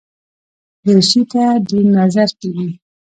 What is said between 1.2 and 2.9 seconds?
ته دروند نظر کېږي.